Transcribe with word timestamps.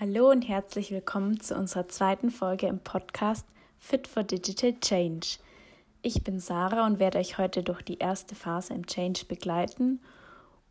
Hallo 0.00 0.30
und 0.30 0.48
herzlich 0.48 0.90
willkommen 0.90 1.38
zu 1.38 1.54
unserer 1.54 1.86
zweiten 1.86 2.30
Folge 2.30 2.66
im 2.66 2.80
Podcast 2.80 3.46
Fit 3.78 4.08
for 4.08 4.24
Digital 4.24 4.74
Change. 4.80 5.38
Ich 6.00 6.24
bin 6.24 6.40
Sarah 6.40 6.86
und 6.86 6.98
werde 6.98 7.18
euch 7.18 7.36
heute 7.36 7.62
durch 7.62 7.82
die 7.82 7.98
erste 7.98 8.34
Phase 8.34 8.72
im 8.72 8.86
Change 8.86 9.26
begleiten 9.26 10.00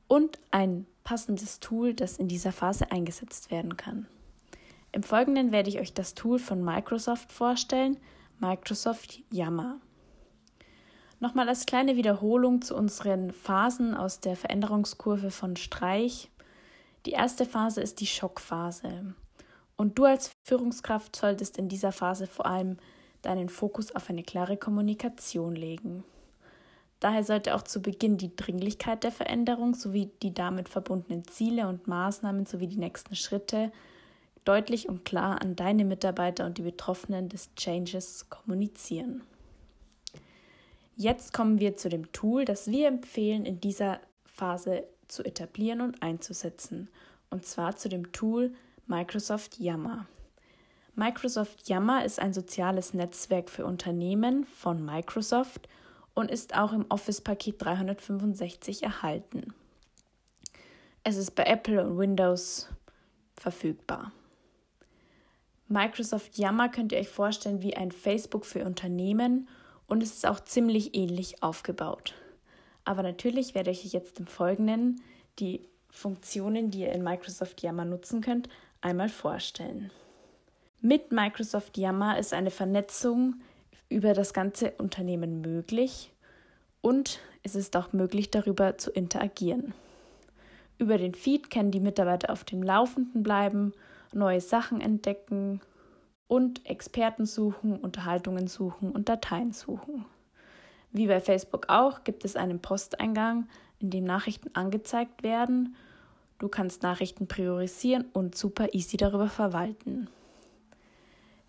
und 0.07 0.39
ein 0.49 0.87
passendes 1.03 1.59
Tool, 1.59 1.93
das 1.93 2.17
in 2.17 2.27
dieser 2.27 2.51
Phase 2.51 2.91
eingesetzt 2.91 3.51
werden 3.51 3.77
kann. 3.77 4.07
Im 4.91 5.03
Folgenden 5.03 5.51
werde 5.51 5.69
ich 5.69 5.79
euch 5.79 5.93
das 5.93 6.15
Tool 6.15 6.39
von 6.39 6.63
Microsoft 6.63 7.31
vorstellen, 7.31 7.97
Microsoft 8.39 9.21
Yammer. 9.29 9.79
Nochmal 11.19 11.47
als 11.47 11.67
kleine 11.67 11.95
Wiederholung 11.95 12.63
zu 12.63 12.75
unseren 12.75 13.31
Phasen 13.31 13.93
aus 13.93 14.19
der 14.19 14.35
Veränderungskurve 14.35 15.29
von 15.29 15.55
Streich 15.55 16.30
die 17.05 17.11
erste 17.11 17.45
Phase 17.45 17.81
ist 17.81 17.99
die 17.99 18.07
Schockphase. 18.07 19.13
Und 19.75 19.97
du 19.97 20.05
als 20.05 20.31
Führungskraft 20.43 21.15
solltest 21.15 21.57
in 21.57 21.67
dieser 21.67 21.91
Phase 21.91 22.27
vor 22.27 22.45
allem 22.45 22.77
deinen 23.21 23.49
Fokus 23.49 23.95
auf 23.95 24.09
eine 24.09 24.23
klare 24.23 24.57
Kommunikation 24.57 25.55
legen. 25.55 26.03
Daher 26.99 27.23
sollte 27.23 27.55
auch 27.55 27.63
zu 27.63 27.81
Beginn 27.81 28.17
die 28.17 28.35
Dringlichkeit 28.35 29.03
der 29.03 29.11
Veränderung 29.11 29.73
sowie 29.73 30.11
die 30.21 30.33
damit 30.33 30.69
verbundenen 30.69 31.27
Ziele 31.27 31.67
und 31.67 31.87
Maßnahmen 31.87 32.45
sowie 32.45 32.67
die 32.67 32.77
nächsten 32.77 33.15
Schritte 33.15 33.71
deutlich 34.45 34.87
und 34.87 35.03
klar 35.03 35.41
an 35.41 35.55
deine 35.55 35.83
Mitarbeiter 35.83 36.45
und 36.45 36.59
die 36.59 36.63
Betroffenen 36.63 37.27
des 37.27 37.53
Changes 37.55 38.29
kommunizieren. 38.29 39.23
Jetzt 40.95 41.33
kommen 41.33 41.59
wir 41.59 41.77
zu 41.77 41.89
dem 41.89 42.11
Tool, 42.11 42.45
das 42.45 42.69
wir 42.69 42.87
empfehlen, 42.87 43.45
in 43.45 43.59
dieser 43.59 43.99
Phase 44.25 44.83
zu 45.11 45.23
etablieren 45.23 45.81
und 45.81 46.01
einzusetzen, 46.01 46.89
und 47.29 47.45
zwar 47.45 47.75
zu 47.75 47.89
dem 47.89 48.11
Tool 48.11 48.53
Microsoft 48.87 49.59
Yammer. 49.59 50.07
Microsoft 50.95 51.69
Yammer 51.69 52.03
ist 52.03 52.19
ein 52.19 52.33
soziales 52.33 52.93
Netzwerk 52.93 53.49
für 53.49 53.65
Unternehmen 53.65 54.45
von 54.45 54.83
Microsoft 54.83 55.69
und 56.13 56.29
ist 56.29 56.55
auch 56.57 56.73
im 56.73 56.85
Office-Paket 56.89 57.61
365 57.61 58.83
erhalten. 58.83 59.53
Es 61.03 61.15
ist 61.17 61.31
bei 61.31 61.43
Apple 61.43 61.83
und 61.83 61.97
Windows 61.97 62.67
verfügbar. 63.35 64.11
Microsoft 65.67 66.37
Yammer 66.37 66.67
könnt 66.67 66.91
ihr 66.91 66.99
euch 66.99 67.09
vorstellen 67.09 67.61
wie 67.61 67.77
ein 67.77 67.91
Facebook 67.91 68.45
für 68.45 68.65
Unternehmen 68.65 69.47
und 69.87 70.03
es 70.03 70.13
ist 70.13 70.27
auch 70.27 70.41
ziemlich 70.41 70.95
ähnlich 70.95 71.41
aufgebaut. 71.41 72.13
Aber 72.83 73.03
natürlich 73.03 73.55
werde 73.55 73.71
ich 73.71 73.91
jetzt 73.93 74.19
im 74.19 74.27
Folgenden 74.27 75.01
die 75.39 75.67
Funktionen, 75.89 76.71
die 76.71 76.81
ihr 76.81 76.91
in 76.91 77.03
Microsoft 77.03 77.61
Yammer 77.61 77.85
nutzen 77.85 78.21
könnt, 78.21 78.49
einmal 78.81 79.09
vorstellen. 79.09 79.91
Mit 80.79 81.11
Microsoft 81.11 81.77
Yammer 81.77 82.17
ist 82.17 82.33
eine 82.33 82.49
Vernetzung 82.49 83.35
über 83.89 84.13
das 84.13 84.33
ganze 84.33 84.71
Unternehmen 84.71 85.41
möglich 85.41 86.11
und 86.81 87.19
es 87.43 87.55
ist 87.55 87.75
auch 87.75 87.93
möglich, 87.93 88.31
darüber 88.31 88.77
zu 88.77 88.89
interagieren. 88.91 89.73
Über 90.77 90.97
den 90.97 91.13
Feed 91.13 91.51
können 91.51 91.69
die 91.69 91.79
Mitarbeiter 91.79 92.31
auf 92.31 92.43
dem 92.43 92.63
Laufenden 92.63 93.21
bleiben, 93.21 93.73
neue 94.13 94.41
Sachen 94.41 94.81
entdecken 94.81 95.61
und 96.27 96.65
Experten 96.65 97.25
suchen, 97.25 97.77
Unterhaltungen 97.77 98.47
suchen 98.47 98.91
und 98.91 99.09
Dateien 99.09 99.51
suchen. 99.51 100.05
Wie 100.91 101.07
bei 101.07 101.21
Facebook 101.21 101.69
auch 101.69 102.03
gibt 102.03 102.25
es 102.25 102.35
einen 102.35 102.59
Posteingang, 102.59 103.47
in 103.79 103.89
dem 103.89 104.03
Nachrichten 104.03 104.49
angezeigt 104.53 105.23
werden. 105.23 105.75
Du 106.37 106.47
kannst 106.49 106.83
Nachrichten 106.83 107.27
priorisieren 107.27 108.05
und 108.13 108.35
super 108.35 108.73
easy 108.73 108.97
darüber 108.97 109.29
verwalten. 109.29 110.07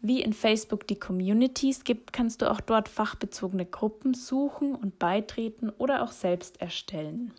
Wie 0.01 0.21
in 0.21 0.33
Facebook 0.33 0.87
die 0.87 0.99
Communities 0.99 1.85
gibt, 1.85 2.13
kannst 2.13 2.43
du 2.43 2.51
auch 2.51 2.61
dort 2.61 2.89
fachbezogene 2.89 3.65
Gruppen 3.65 4.15
suchen 4.15 4.75
und 4.75 4.99
beitreten 4.99 5.71
oder 5.71 6.03
auch 6.03 6.11
selbst 6.11 6.61
erstellen. 6.61 7.33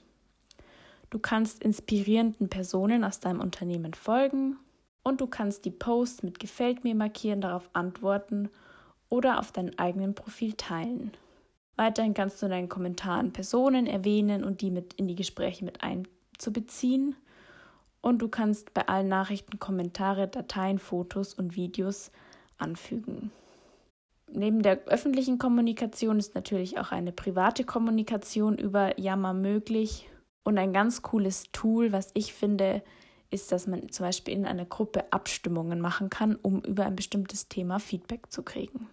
Du 1.10 1.20
kannst 1.20 1.62
inspirierenden 1.62 2.50
Personen 2.50 3.04
aus 3.04 3.20
deinem 3.20 3.42
Unternehmen 3.42 3.94
folgen 3.94 4.58
und 5.04 5.20
du 5.22 5.28
kannst 5.28 5.66
die 5.66 5.72
Posts 5.72 6.24
mit 6.24 6.40
Gefällt 6.40 6.84
mir 6.84 6.96
markieren, 6.96 7.42
darauf 7.42 7.70
antworten 7.74 8.50
oder 9.10 9.40
auf 9.40 9.52
deinem 9.52 9.74
eigenen 9.78 10.16
Profil 10.16 10.54
teilen. 10.54 11.12
Weiterhin 11.76 12.14
kannst 12.14 12.42
du 12.42 12.46
in 12.46 12.52
deinen 12.52 12.70
Kommentaren 12.70 13.34
Personen 13.34 13.88
erwähnen 13.88 14.44
und 14.44 14.62
die 14.62 14.72
mit 14.72 14.94
in 14.94 15.08
die 15.08 15.16
Gespräche 15.16 15.66
mit 15.66 15.82
einzubeziehen. 15.84 17.16
Und 18.02 18.22
du 18.22 18.28
kannst 18.28 18.74
bei 18.74 18.88
allen 18.88 19.08
Nachrichten 19.08 19.60
Kommentare, 19.60 20.28
Dateien, 20.28 20.78
Fotos 20.78 21.34
und 21.34 21.56
Videos 21.56 22.12
anfügen. 22.58 23.32
Neben 24.32 24.62
der 24.62 24.84
öffentlichen 24.86 25.38
Kommunikation 25.38 26.20
ist 26.20 26.36
natürlich 26.36 26.80
auch 26.80 26.92
eine 26.92 27.12
private 27.12 27.64
Kommunikation 27.64 28.58
über 28.58 29.00
Yammer 29.00 29.34
möglich. 29.34 30.10
Und 30.44 30.58
ein 30.58 30.74
ganz 30.74 31.02
cooles 31.02 31.52
Tool, 31.52 31.92
was 31.92 32.12
ich 32.14 32.34
finde, 32.34 32.84
ist, 33.30 33.52
dass 33.52 33.68
man 33.68 33.90
zum 33.90 34.06
Beispiel 34.06 34.34
in 34.34 34.46
einer 34.46 34.66
Gruppe 34.66 35.12
Abstimmungen 35.12 35.80
machen 35.80 36.10
kann, 36.10 36.36
um 36.36 36.62
über 36.62 36.86
ein 36.86 36.96
bestimmtes 36.96 37.48
Thema 37.48 37.80
Feedback 37.80 38.32
zu 38.32 38.44
kriegen. 38.44 38.88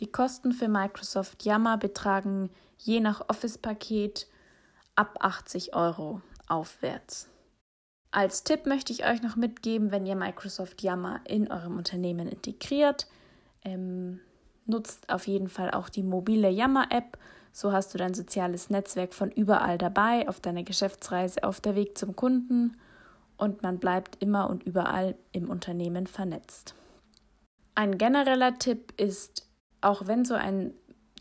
Die 0.00 0.10
Kosten 0.10 0.52
für 0.52 0.68
Microsoft 0.68 1.44
Yammer 1.44 1.76
betragen 1.76 2.50
je 2.76 3.00
nach 3.00 3.28
Office-Paket 3.28 4.28
ab 4.94 5.18
80 5.20 5.74
Euro 5.74 6.22
aufwärts. 6.46 7.28
Als 8.10 8.44
Tipp 8.44 8.66
möchte 8.66 8.92
ich 8.92 9.04
euch 9.04 9.22
noch 9.22 9.36
mitgeben, 9.36 9.90
wenn 9.90 10.06
ihr 10.06 10.16
Microsoft 10.16 10.82
Yammer 10.82 11.20
in 11.24 11.50
eurem 11.50 11.76
Unternehmen 11.76 12.28
integriert, 12.28 13.08
ähm, 13.64 14.20
nutzt 14.66 15.10
auf 15.10 15.26
jeden 15.26 15.48
Fall 15.48 15.72
auch 15.72 15.88
die 15.88 16.02
mobile 16.02 16.48
Yammer-App. 16.48 17.18
So 17.52 17.72
hast 17.72 17.92
du 17.92 17.98
dein 17.98 18.14
soziales 18.14 18.70
Netzwerk 18.70 19.14
von 19.14 19.30
überall 19.30 19.78
dabei, 19.78 20.28
auf 20.28 20.40
deiner 20.40 20.62
Geschäftsreise, 20.62 21.42
auf 21.42 21.60
der 21.60 21.74
Weg 21.74 21.98
zum 21.98 22.14
Kunden 22.14 22.76
und 23.36 23.62
man 23.62 23.78
bleibt 23.78 24.22
immer 24.22 24.48
und 24.48 24.62
überall 24.62 25.16
im 25.32 25.50
Unternehmen 25.50 26.06
vernetzt. 26.06 26.74
Ein 27.74 27.98
genereller 27.98 28.58
Tipp 28.58 28.92
ist, 28.96 29.47
auch 29.80 30.06
wenn 30.06 30.24
so 30.24 30.34
ein 30.34 30.72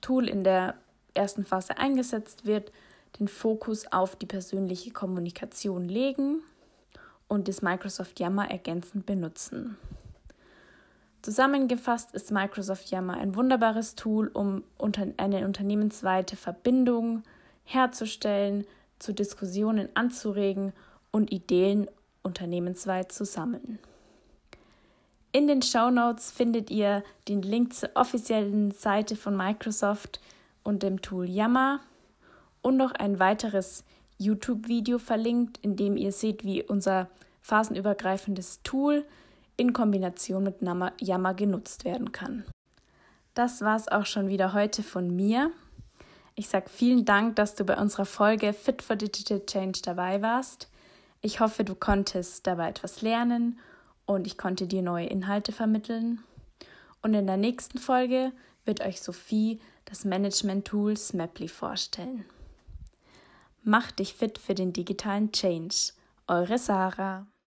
Tool 0.01 0.27
in 0.27 0.43
der 0.43 0.75
ersten 1.13 1.45
Phase 1.45 1.77
eingesetzt 1.77 2.45
wird, 2.45 2.71
den 3.19 3.27
Fokus 3.27 3.91
auf 3.91 4.15
die 4.15 4.25
persönliche 4.25 4.91
Kommunikation 4.91 5.87
legen 5.87 6.41
und 7.27 7.47
das 7.47 7.61
Microsoft 7.61 8.19
Yammer 8.19 8.49
ergänzend 8.49 9.05
benutzen. 9.05 9.77
Zusammengefasst 11.21 12.13
ist 12.13 12.31
Microsoft 12.31 12.89
Yammer 12.89 13.17
ein 13.17 13.35
wunderbares 13.35 13.95
Tool, 13.95 14.29
um 14.29 14.63
eine 15.17 15.45
unternehmensweite 15.45 16.35
Verbindung 16.35 17.23
herzustellen, 17.63 18.65
zu 18.99 19.13
Diskussionen 19.13 19.89
anzuregen 19.93 20.73
und 21.11 21.31
Ideen 21.31 21.87
unternehmensweit 22.23 23.11
zu 23.11 23.25
sammeln. 23.25 23.79
In 25.31 25.47
den 25.47 25.61
Show 25.61 25.89
Notes 25.89 26.31
findet 26.31 26.71
ihr 26.71 27.03
den 27.27 27.41
Link 27.41 27.73
zur 27.73 27.89
offiziellen 27.95 28.71
Seite 28.71 29.15
von 29.15 29.35
Microsoft 29.35 30.21
und 30.63 30.83
dem 30.83 31.01
Tool 31.01 31.29
Yammer 31.29 31.81
und 32.61 32.77
noch 32.77 32.93
ein 32.93 33.19
weiteres 33.19 33.83
YouTube-Video 34.17 34.99
verlinkt, 34.99 35.59
in 35.61 35.75
dem 35.75 35.97
ihr 35.97 36.11
seht, 36.11 36.43
wie 36.43 36.63
unser 36.63 37.09
phasenübergreifendes 37.41 38.61
Tool 38.63 39.05
in 39.57 39.73
Kombination 39.73 40.43
mit 40.43 40.55
Yammer 41.01 41.33
genutzt 41.33 41.85
werden 41.85 42.11
kann. 42.11 42.45
Das 43.33 43.61
war 43.61 43.75
es 43.75 43.87
auch 43.87 44.05
schon 44.05 44.29
wieder 44.29 44.53
heute 44.53 44.81
von 44.81 45.15
mir. 45.15 45.51
Ich 46.35 46.49
sage 46.49 46.69
vielen 46.69 47.05
Dank, 47.05 47.35
dass 47.35 47.53
du 47.55 47.63
bei 47.63 47.77
unserer 47.77 48.05
Folge 48.05 48.53
Fit 48.53 48.81
for 48.81 48.95
Digital 48.95 49.45
Change 49.45 49.79
dabei 49.83 50.21
warst. 50.21 50.69
Ich 51.21 51.39
hoffe, 51.39 51.63
du 51.63 51.75
konntest 51.75 52.47
dabei 52.47 52.69
etwas 52.69 53.01
lernen 53.01 53.59
und 54.07 54.25
ich 54.25 54.39
konnte 54.39 54.65
dir 54.65 54.81
neue 54.81 55.05
Inhalte 55.05 55.51
vermitteln. 55.51 56.23
Und 57.03 57.13
in 57.13 57.27
der 57.27 57.37
nächsten 57.37 57.77
Folge 57.77 58.31
wird 58.65 58.81
euch 58.81 59.01
Sophie 59.01 59.59
das 59.85 60.03
Management-Tool 60.03 60.97
Smaply 60.97 61.47
vorstellen. 61.47 62.25
Mach 63.63 63.91
dich 63.91 64.15
fit 64.15 64.39
für 64.39 64.55
den 64.55 64.73
digitalen 64.73 65.31
Change. 65.31 65.91
Eure 66.25 66.57
Sarah. 66.57 67.27